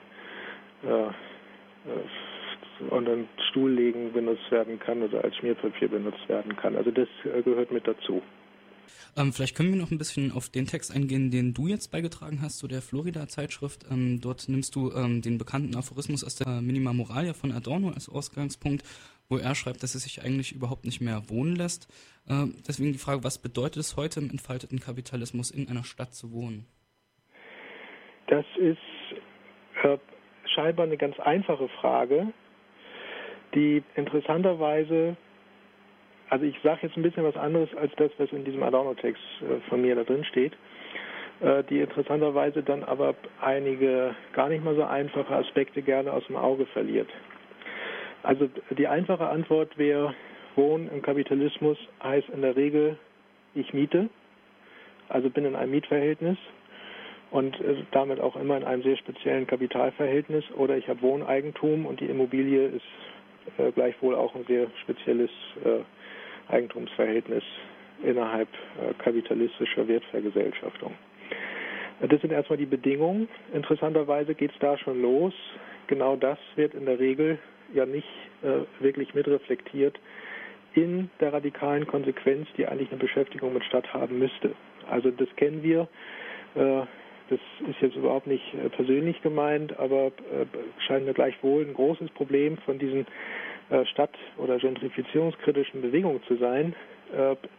[2.90, 6.76] unter den Stuhl legen benutzt werden kann oder als Schmierpapier benutzt werden kann.
[6.76, 8.22] Also das äh, gehört mit dazu.
[9.18, 12.42] Ähm, vielleicht können wir noch ein bisschen auf den Text eingehen, den du jetzt beigetragen
[12.42, 13.86] hast zu der Florida-Zeitschrift.
[13.92, 18.10] Ähm, dort nimmst du ähm, den bekannten Aphorismus aus der Minima Moralia von Adorno als
[18.10, 18.84] Ausgangspunkt,
[19.28, 21.88] wo er schreibt, dass es sich eigentlich überhaupt nicht mehr wohnen lässt.
[22.28, 26.32] Ähm, deswegen die Frage, was bedeutet es heute im entfalteten Kapitalismus in einer Stadt zu
[26.32, 26.66] wohnen?
[28.28, 28.78] Das ist
[29.84, 29.98] äh,
[30.54, 32.28] scheinbar eine ganz einfache Frage,
[33.56, 35.16] die interessanterweise,
[36.30, 39.70] also ich sage jetzt ein bisschen was anderes als das, was in diesem Adorno-Text äh,
[39.70, 40.54] von mir da drin steht,
[41.42, 46.36] äh, die interessanterweise dann aber einige gar nicht mal so einfache Aspekte gerne aus dem
[46.36, 47.10] Auge verliert.
[48.24, 50.14] Also die einfache Antwort wäre,
[50.56, 52.98] Wohnen im Kapitalismus heißt in der Regel,
[53.56, 54.10] ich miete,
[55.08, 56.38] also bin in einem Mietverhältnis
[57.32, 62.00] und äh, damit auch immer in einem sehr speziellen Kapitalverhältnis oder ich habe Wohneigentum und
[62.00, 62.86] die Immobilie ist
[63.58, 65.32] äh, gleichwohl auch ein sehr spezielles
[65.64, 67.44] äh, Eigentumsverhältnis
[68.02, 68.48] innerhalb
[69.00, 70.94] kapitalistischer Wertvergesellschaftung.
[72.00, 73.28] Das sind erstmal die Bedingungen.
[73.54, 75.34] Interessanterweise geht es da schon los.
[75.88, 77.40] Genau das wird in der Regel
[77.74, 78.08] ja nicht
[78.42, 80.00] äh, wirklich mitreflektiert
[80.76, 84.54] in der radikalen Konsequenz, die eigentlich eine Beschäftigung mit Stadt haben müsste.
[84.90, 85.88] Also das kennen wir.
[86.56, 86.82] Äh,
[87.30, 90.46] das ist jetzt überhaupt nicht äh, persönlich gemeint, aber äh,
[90.88, 93.06] scheint mir gleichwohl ein großes Problem von diesen
[93.70, 96.76] äh, Stadt- oder gentrifizierungskritischen Bewegungen zu sein.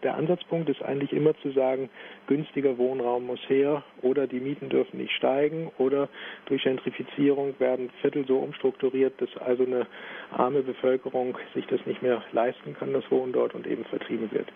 [0.05, 1.91] Der Ansatzpunkt ist eigentlich immer zu sagen,
[2.29, 6.09] günstiger Wohnraum muss her oder die Mieten dürfen nicht steigen oder
[6.47, 9.89] durch Gentrifizierung werden Viertel so umstrukturiert, dass also eine
[10.31, 14.47] arme Bevölkerung sich das nicht mehr leisten kann, das Wohnen dort und eben vertrieben wird.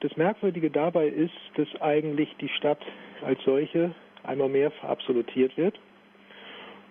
[0.00, 2.82] Das Merkwürdige dabei ist, dass eigentlich die Stadt
[3.24, 5.78] als solche einmal mehr verabsolutiert wird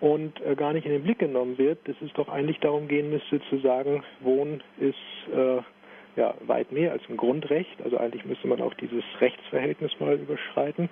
[0.00, 3.10] und äh, gar nicht in den Blick genommen wird, dass es doch eigentlich darum gehen
[3.10, 5.62] müsste zu sagen, Wohnen ist äh,
[6.16, 7.80] ja weit mehr als ein Grundrecht.
[7.82, 10.88] Also eigentlich müsste man auch dieses Rechtsverhältnis mal überschreiten.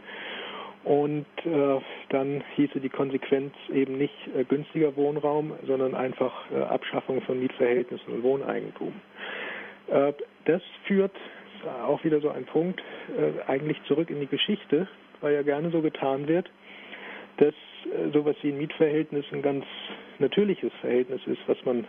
[0.84, 7.22] Und äh, dann hieße die Konsequenz eben nicht äh, günstiger Wohnraum, sondern einfach äh, Abschaffung
[7.22, 8.92] von Mietverhältnissen und Wohneigentum.
[9.88, 10.12] Äh,
[10.46, 11.12] das führt
[11.86, 12.82] auch wieder so ein Punkt
[13.16, 14.88] äh, eigentlich zurück in die Geschichte,
[15.22, 16.50] weil ja gerne so getan wird,
[17.38, 19.64] dass äh, sowas wie ein Mietverhältnis ein ganz
[20.18, 21.84] natürliches Verhältnis ist, was man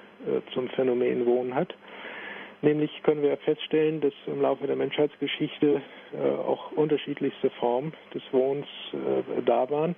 [0.53, 1.75] zum Phänomen Wohnen hat.
[2.63, 5.81] Nämlich können wir feststellen, dass im Laufe der Menschheitsgeschichte
[6.13, 9.95] äh, auch unterschiedlichste Formen des Wohnens äh, da waren,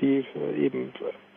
[0.00, 0.90] die äh, eben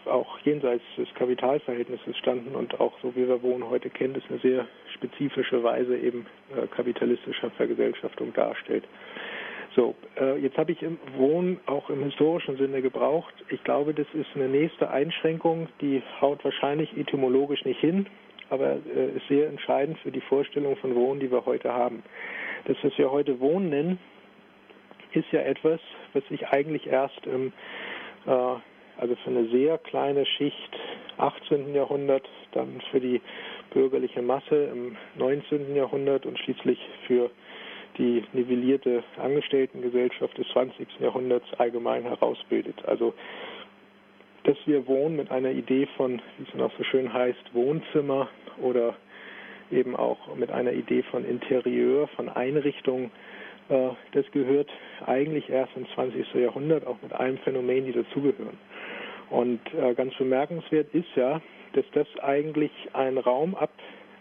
[0.06, 4.40] auch jenseits des Kapitalverhältnisses standen und auch so wie wir Wohnen heute kennen, das eine
[4.40, 8.86] sehr spezifische Weise eben äh, kapitalistischer Vergesellschaftung darstellt.
[9.76, 13.34] So, äh, jetzt habe ich im Wohnen auch im historischen Sinne gebraucht.
[13.50, 18.08] Ich glaube, das ist eine nächste Einschränkung, die haut wahrscheinlich etymologisch nicht hin
[18.50, 22.04] aber äh, ist sehr entscheidend für die Vorstellung von Wohnen, die wir heute haben.
[22.66, 24.00] Das, was wir heute Wohnen nennen,
[25.14, 25.80] ist ja etwas,
[26.14, 27.54] was sich eigentlich erst im,
[28.26, 28.30] äh,
[28.98, 30.78] also für eine sehr kleine Schicht
[31.18, 31.74] 18.
[31.74, 33.22] Jahrhundert, dann für die
[33.72, 35.76] bürgerliche Masse im 19.
[35.76, 37.30] Jahrhundert und schließlich für
[37.98, 40.88] die nivellierte Angestelltengesellschaft des 20.
[41.00, 42.84] Jahrhunderts allgemein herausbildet.
[42.86, 43.14] Also
[44.46, 48.30] dass wir wohnen mit einer Idee von, wie es noch so schön heißt, Wohnzimmer
[48.62, 48.96] oder
[49.72, 53.10] eben auch mit einer Idee von Interieur, von Einrichtung.
[53.70, 54.70] Äh, das gehört
[55.06, 56.34] eigentlich erst ins 20.
[56.36, 58.58] Jahrhundert, auch mit allen Phänomenen, die dazugehören.
[59.32, 61.42] Und äh, ganz bemerkenswert ist ja,
[61.74, 63.56] dass das eigentlich einen Raum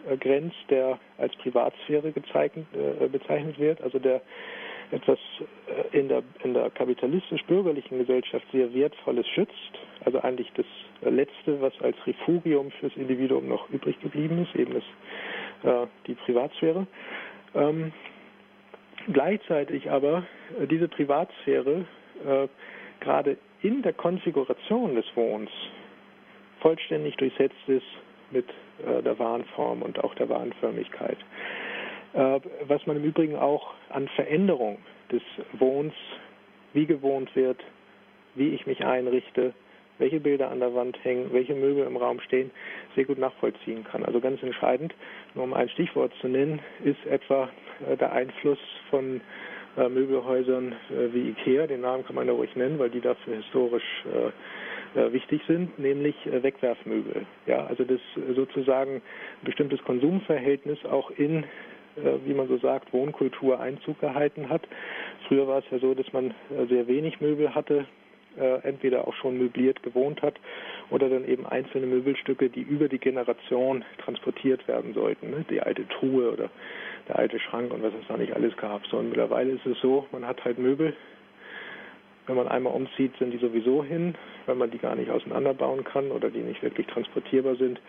[0.09, 4.21] abgrenzt, der als Privatsphäre äh, bezeichnet wird, also der
[4.91, 5.19] etwas
[5.67, 9.53] äh, in der, in der kapitalistisch-bürgerlichen Gesellschaft sehr Wertvolles schützt,
[10.03, 10.65] also eigentlich das
[11.01, 16.87] Letzte, was als Refugium fürs Individuum noch übrig geblieben ist, eben das, äh, die Privatsphäre.
[17.53, 17.91] Ähm,
[19.11, 20.23] gleichzeitig aber
[20.59, 21.85] äh, diese Privatsphäre
[22.25, 22.47] äh,
[22.99, 25.51] gerade in der Konfiguration des Wohnens
[26.59, 27.85] vollständig durchsetzt ist
[28.31, 31.17] mit äh, der Warenform und auch der Warenförmigkeit.
[32.15, 34.77] Äh, was man im Übrigen auch an Veränderung
[35.11, 35.21] des
[35.53, 35.93] Wohns,
[36.73, 37.61] wie gewohnt wird,
[38.35, 39.53] wie ich mich einrichte,
[39.97, 42.51] welche Bilder an der Wand hängen, welche Möbel im Raum stehen,
[42.95, 44.05] sehr gut nachvollziehen kann.
[44.05, 44.93] Also ganz entscheidend,
[45.33, 47.49] nur um ein Stichwort zu nennen, ist etwa
[47.89, 48.59] äh, der Einfluss
[48.89, 49.19] von
[49.77, 50.73] äh, Möbelhäusern
[51.11, 54.05] wie IKEA, den Namen kann man ja ruhig nennen, weil die dafür historisch
[54.95, 57.25] wichtig sind, nämlich Wegwerfmöbel.
[57.47, 57.99] Ja, also das
[58.35, 59.01] sozusagen ein
[59.43, 61.43] bestimmtes Konsumverhältnis auch in
[61.97, 64.67] äh, wie man so sagt, Wohnkultur Einzug gehalten hat.
[65.27, 67.85] Früher war es ja so, dass man äh, sehr wenig Möbel hatte,
[68.37, 70.35] äh, entweder auch schon möbliert gewohnt hat
[70.89, 75.29] oder dann eben einzelne Möbelstücke, die über die Generation transportiert werden sollten.
[75.29, 75.45] Ne?
[75.49, 76.49] Die alte Truhe oder
[77.07, 78.85] der alte Schrank und was es da nicht alles gab.
[78.87, 80.93] So, und mittlerweile ist es so, man hat halt Möbel.
[82.27, 86.11] Wenn man einmal umzieht, sind die sowieso hin, weil man die gar nicht auseinanderbauen kann
[86.11, 87.79] oder die nicht wirklich transportierbar sind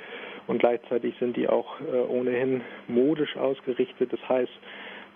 [0.47, 4.13] und gleichzeitig sind die auch äh, ohnehin modisch ausgerichtet.
[4.13, 4.53] Das heißt,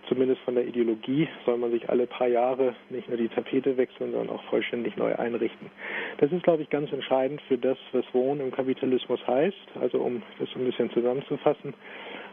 [0.08, 4.12] zumindest von der Ideologie soll man sich alle paar Jahre nicht nur die Tapete wechseln,
[4.12, 5.70] sondern auch vollständig neu einrichten.
[6.18, 9.56] Das ist, glaube ich, ganz entscheidend für das, was Wohnen im Kapitalismus heißt.
[9.80, 11.74] Also um das ein bisschen zusammenzufassen.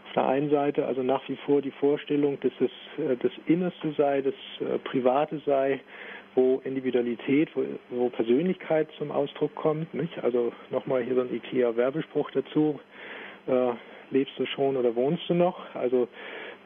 [0.07, 2.71] Auf der einen Seite also nach wie vor die Vorstellung, dass es
[3.03, 5.81] äh, das Innerste sei, das äh, Private sei,
[6.37, 9.93] wo Individualität, wo, wo Persönlichkeit zum Ausdruck kommt.
[9.93, 10.23] Nicht?
[10.23, 12.79] Also nochmal hier so ein IKEA-Werbespruch dazu.
[13.47, 13.71] Äh,
[14.11, 15.75] lebst du schon oder wohnst du noch?
[15.75, 16.07] Also,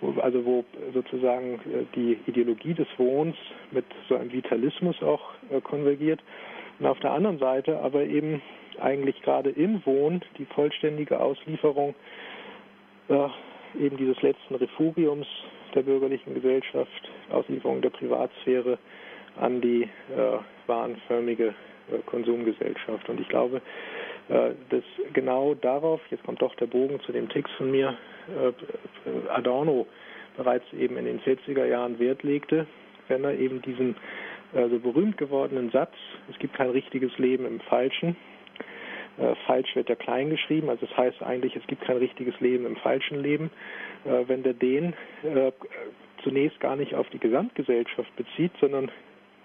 [0.01, 3.35] wo, also wo sozusagen äh, die Ideologie des Wohns
[3.71, 6.19] mit so einem Vitalismus auch äh, konvergiert.
[6.79, 8.41] Und auf der anderen Seite aber eben
[8.79, 11.95] eigentlich gerade im Wohn die vollständige Auslieferung
[13.07, 13.27] äh,
[13.79, 15.27] eben dieses letzten Refugiums
[15.73, 18.77] der bürgerlichen Gesellschaft, Auslieferung der Privatsphäre,
[19.39, 23.07] an die äh, warenförmige äh, Konsumgesellschaft.
[23.09, 23.61] Und ich glaube,
[24.29, 27.97] äh, dass genau darauf, jetzt kommt doch der Bogen zu dem Text von mir,
[29.29, 29.87] Adorno
[30.37, 32.67] bereits eben in den 40er Jahren Wert legte,
[33.07, 33.95] wenn er eben diesen
[34.53, 35.93] also berühmt gewordenen Satz,
[36.29, 38.15] es gibt kein richtiges Leben im Falschen.
[39.47, 42.75] Falsch wird ja klein geschrieben, also das heißt eigentlich, es gibt kein richtiges Leben im
[42.77, 43.49] falschen Leben.
[44.03, 44.93] Wenn der den
[46.23, 48.91] zunächst gar nicht auf die Gesamtgesellschaft bezieht, sondern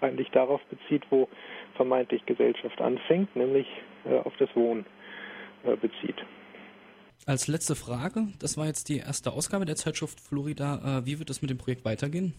[0.01, 1.27] eigentlich darauf bezieht, wo
[1.75, 3.67] vermeintlich Gesellschaft anfängt, nämlich
[4.05, 4.85] äh, auf das Wohnen
[5.63, 6.15] äh, bezieht.
[7.25, 10.99] Als letzte Frage, das war jetzt die erste Ausgabe der Zeitschrift Florida.
[10.99, 12.33] Äh, wie wird es mit dem Projekt weitergehen?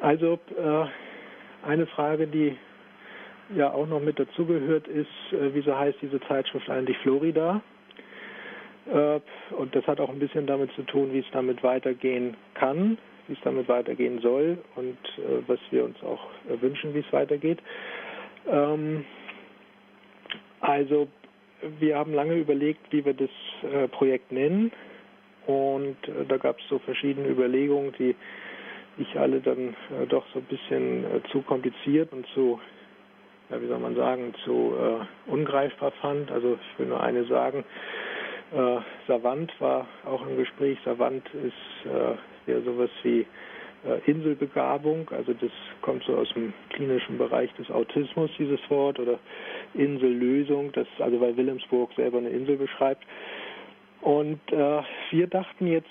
[0.00, 0.38] Also
[1.62, 2.54] eine Frage, die
[3.56, 7.62] ja auch noch mit dazugehört, ist, wieso heißt diese Zeitschrift eigentlich Florida?
[8.84, 13.34] Und das hat auch ein bisschen damit zu tun, wie es damit weitergehen kann wie
[13.34, 17.58] es damit weitergehen soll und äh, was wir uns auch äh, wünschen, wie es weitergeht.
[18.48, 19.04] Ähm,
[20.60, 21.08] also
[21.78, 23.30] wir haben lange überlegt, wie wir das
[23.62, 24.72] äh, Projekt nennen
[25.46, 28.14] und äh, da gab es so verschiedene Überlegungen, die
[28.98, 32.60] ich alle dann äh, doch so ein bisschen zu kompliziert und zu,
[33.50, 34.74] ja, wie soll man sagen, zu
[35.26, 36.32] ungreifbar fand.
[36.32, 37.64] Also ich will nur eine sagen.
[39.06, 40.78] Savant war auch im Gespräch.
[40.84, 41.90] Savant ist
[42.46, 43.26] ja sowas wie
[43.86, 45.50] äh, Inselbegabung, also das
[45.82, 49.18] kommt so aus dem klinischen Bereich des Autismus, dieses Wort, oder
[49.74, 53.04] Insellösung, das also weil Wilhelmsburg selber eine Insel beschreibt.
[54.00, 55.88] Und äh, wir dachten jetzt,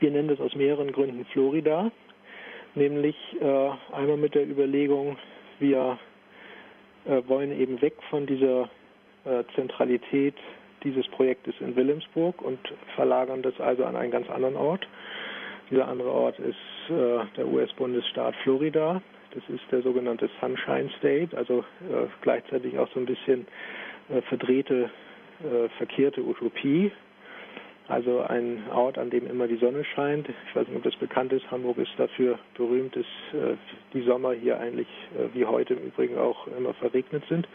[0.00, 1.90] wir nennen das aus mehreren Gründen Florida,
[2.74, 5.16] nämlich äh, einmal mit der Überlegung,
[5.60, 5.98] wir
[7.06, 8.68] äh, wollen eben weg von dieser
[9.24, 10.34] äh, Zentralität
[10.84, 12.58] dieses Projektes in Wilhelmsburg und
[12.94, 14.86] verlagern das also an einen ganz anderen Ort.
[15.70, 19.00] Dieser andere Ort ist äh, der US-Bundesstaat Florida.
[19.32, 23.46] Das ist der sogenannte Sunshine State, also äh, gleichzeitig auch so ein bisschen
[24.08, 24.90] äh, verdrehte,
[25.42, 26.92] äh, verkehrte Utopie.
[27.88, 30.28] Also ein Ort, an dem immer die Sonne scheint.
[30.28, 31.50] Ich weiß nicht, ob das bekannt ist.
[31.50, 33.04] Hamburg ist dafür berühmt, dass
[33.38, 33.56] äh,
[33.92, 37.46] die Sommer hier eigentlich äh, wie heute im Übrigen auch immer verregnet sind.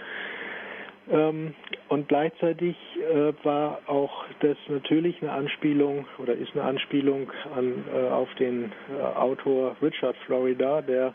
[1.12, 1.56] Ähm,
[1.88, 8.10] und gleichzeitig äh, war auch das natürlich eine Anspielung oder ist eine Anspielung an, äh,
[8.10, 11.13] auf den äh, Autor Richard Florida, der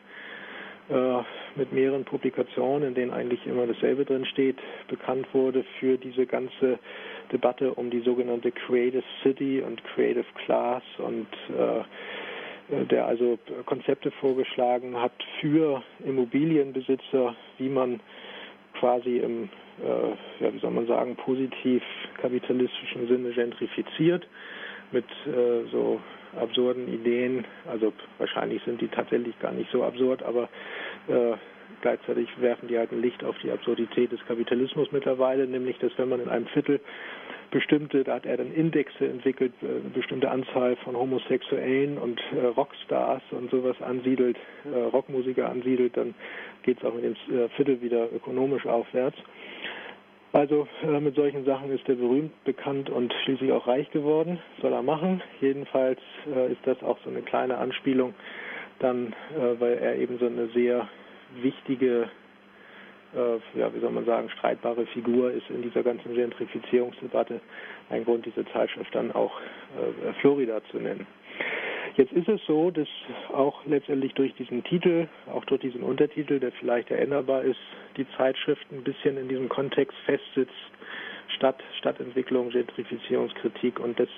[1.57, 6.79] mit mehreren Publikationen, in denen eigentlich immer dasselbe drin steht, bekannt wurde für diese ganze
[7.33, 11.27] Debatte um die sogenannte Creative City und Creative Class und
[11.57, 18.01] äh, der also Konzepte vorgeschlagen hat für Immobilienbesitzer, wie man
[18.79, 19.49] quasi im
[19.83, 21.83] äh, ja, wie soll man sagen, positiv
[22.21, 24.27] kapitalistischen Sinne gentrifiziert
[24.93, 26.01] mit äh, so
[26.39, 27.45] absurden Ideen.
[27.67, 30.49] Also wahrscheinlich sind die tatsächlich gar nicht so absurd, aber
[31.09, 31.37] äh,
[31.81, 36.09] gleichzeitig werfen die halt ein Licht auf die Absurdität des Kapitalismus mittlerweile, nämlich dass wenn
[36.09, 36.81] man in einem Viertel
[37.51, 42.47] bestimmte, da hat er dann Indexe entwickelt, eine äh, bestimmte Anzahl von Homosexuellen und äh,
[42.47, 46.15] Rockstars und sowas ansiedelt, äh, Rockmusiker ansiedelt, dann
[46.63, 49.17] geht es auch mit dem äh, Viertel wieder ökonomisch aufwärts.
[50.35, 54.41] Also äh, mit solchen Sachen ist er berühmt, bekannt und schließlich auch reich geworden.
[54.61, 55.23] Soll er machen.
[55.41, 58.15] Jedenfalls äh, ist das auch so eine kleine Anspielung
[58.81, 60.89] dann, äh, weil er eben so eine sehr
[61.41, 62.11] wichtige,
[63.15, 67.41] äh, ja, wie soll man sagen, streitbare Figur ist in dieser ganzen Gentrifizierungsdebatte.
[67.91, 71.07] Ein Grund, diese Zeitschrift dann auch äh, Florida zu nennen.
[71.97, 72.89] Jetzt ist es so, dass
[73.33, 77.61] auch letztendlich durch diesen Titel, auch durch diesen Untertitel, der vielleicht erinnerbar ist,
[77.97, 80.53] die Zeitschrift ein bisschen in diesem Kontext festsitzt,
[81.37, 84.09] Stadt, Stadtentwicklung, Gentrifizierungskritik und das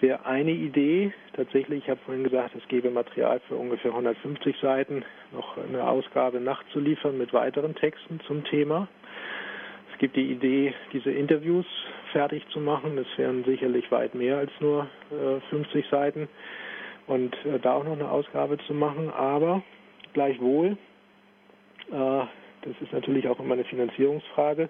[0.00, 1.12] wäre eine Idee.
[1.32, 6.40] Tatsächlich, ich habe vorhin gesagt, es gäbe Material für ungefähr 150 Seiten, noch eine Ausgabe
[6.40, 8.86] nachzuliefern mit weiteren Texten zum Thema.
[9.92, 11.66] Es gibt die Idee, diese Interviews
[12.12, 12.96] fertig zu machen.
[12.96, 16.28] Das wären sicherlich weit mehr als nur äh, 50 Seiten
[17.08, 19.10] und äh, da auch noch eine Ausgabe zu machen.
[19.10, 19.62] Aber
[20.12, 20.76] gleichwohl,
[21.90, 24.68] äh, das ist natürlich auch immer eine Finanzierungsfrage,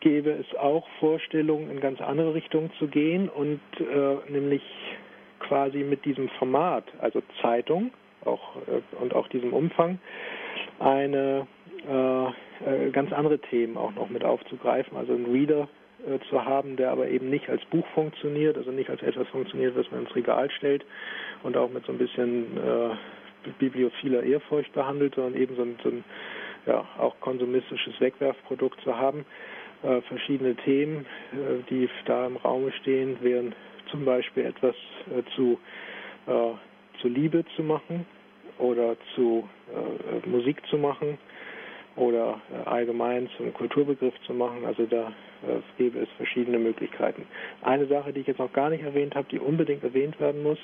[0.00, 4.62] gäbe es auch Vorstellungen, in ganz andere Richtungen zu gehen und äh, nämlich
[5.40, 7.90] quasi mit diesem Format, also Zeitung
[8.24, 9.98] auch, äh, und auch diesem Umfang,
[10.78, 11.46] eine
[11.88, 12.26] äh,
[12.86, 15.68] äh, ganz andere Themen auch noch mit aufzugreifen, also ein Reader
[16.06, 19.76] äh, zu haben, der aber eben nicht als Buch funktioniert, also nicht als etwas funktioniert,
[19.76, 20.84] was man ins Regal stellt
[21.42, 25.88] und auch mit so ein bisschen äh, bibliophiler Ehrfurcht behandelt, sondern eben so ein, so
[25.90, 26.04] ein
[26.66, 29.24] ja, auch konsumistisches Wegwerfprodukt zu haben.
[29.82, 33.54] Äh, verschiedene Themen, äh, die da im Raum stehen, wären
[33.90, 34.74] zum Beispiel etwas
[35.10, 35.58] äh, zu,
[36.26, 38.06] äh, zu Liebe zu machen
[38.58, 39.46] oder zu
[40.24, 41.18] Musik zu machen
[41.96, 44.64] oder äh, allgemein zum Kulturbegriff zu machen.
[44.64, 45.08] Also da
[45.46, 47.26] äh, gäbe es verschiedene Möglichkeiten.
[47.62, 50.58] Eine Sache, die ich jetzt noch gar nicht erwähnt habe, die unbedingt erwähnt werden muss,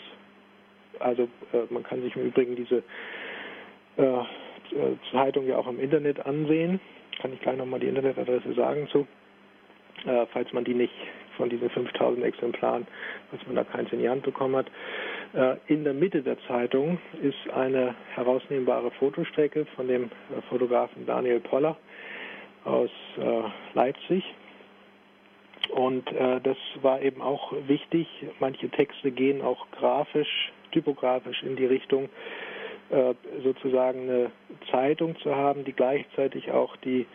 [0.98, 2.82] also äh, man kann sich im Übrigen diese
[3.96, 4.22] äh,
[5.10, 6.80] Zeitung ja auch im Internet ansehen.
[7.20, 9.06] Kann ich gleich nochmal die Internetadresse sagen zu,
[10.06, 10.94] äh, falls man die nicht
[11.36, 12.86] von diesen 5000 Exemplaren,
[13.30, 14.66] falls man da keins in die Hand bekommen hat.
[15.34, 21.40] Äh, in der Mitte der Zeitung ist eine herausnehmbare Fotostrecke von dem äh, Fotografen Daniel
[21.40, 21.76] Poller
[22.64, 23.42] aus äh,
[23.74, 24.24] Leipzig.
[25.70, 26.04] Und
[26.42, 28.06] das war eben auch wichtig.
[28.40, 32.10] Manche Texte gehen auch grafisch, typografisch in die Richtung,
[33.42, 34.32] sozusagen eine
[34.70, 37.06] Zeitung zu haben, die gleichzeitig auch die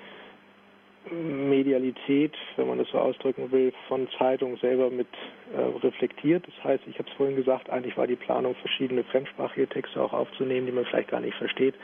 [1.12, 5.08] Medialität, wenn man das so ausdrücken will, von Zeitung selber mit
[5.55, 6.45] äh, reflektiert.
[6.47, 10.14] Das heißt, ich habe es vorhin gesagt, eigentlich war die Planung, verschiedene fremdsprachige Texte auch
[10.14, 11.76] aufzunehmen, die man vielleicht gar nicht versteht.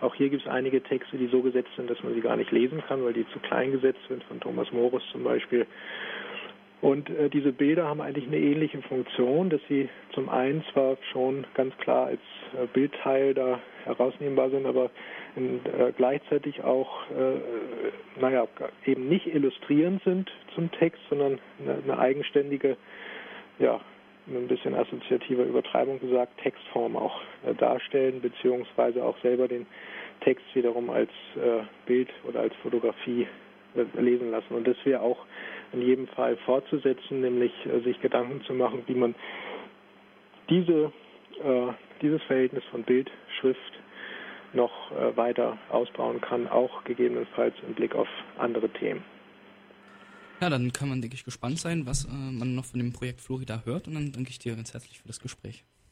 [0.00, 2.50] Auch hier gibt es einige Texte, die so gesetzt sind, dass man sie gar nicht
[2.50, 5.66] lesen kann, weil die zu klein gesetzt sind, von Thomas Morus zum Beispiel.
[6.80, 11.46] Und äh, diese Bilder haben eigentlich eine ähnliche Funktion, dass sie zum einen zwar schon
[11.54, 12.20] ganz klar als
[12.54, 14.90] äh, Bildteil da herausnehmbar sind, aber
[15.36, 18.46] in, äh, gleichzeitig auch, äh, naja,
[18.86, 22.76] eben nicht illustrierend sind zum Text, sondern eine, eine eigenständige,
[23.58, 23.80] ja,
[24.26, 29.66] ein bisschen assoziativer Übertreibung gesagt, Textform auch äh, darstellen, beziehungsweise auch selber den
[30.20, 33.26] Text wiederum als äh, Bild oder als Fotografie
[33.94, 34.54] lesen lassen.
[34.54, 35.26] Und das wäre auch
[35.72, 39.14] in jedem Fall fortzusetzen, nämlich äh, sich Gedanken zu machen, wie man
[40.48, 40.92] diese,
[41.42, 43.10] äh, dieses Verhältnis von Bild,
[43.40, 43.72] Schrift
[44.52, 48.08] noch äh, weiter ausbauen kann, auch gegebenenfalls im Blick auf
[48.38, 49.04] andere Themen.
[50.40, 53.20] Ja, dann kann man, denke ich, gespannt sein, was äh, man noch von dem Projekt
[53.20, 55.64] Florida hört und dann danke ich dir ganz herzlich für das Gespräch.